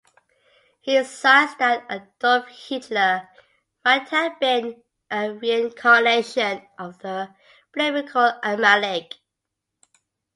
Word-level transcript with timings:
He 0.79 0.95
cites 1.03 1.53
that 1.59 1.85
Adolf 1.87 2.47
Hitler 2.47 3.29
might 3.85 4.09
have 4.09 4.39
been 4.39 4.81
a 5.11 5.31
reincarnation 5.33 6.67
of 6.79 6.97
the 6.97 7.29
biblical 7.71 8.33
Amalek. 8.41 9.13